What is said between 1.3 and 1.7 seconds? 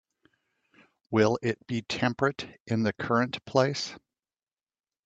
it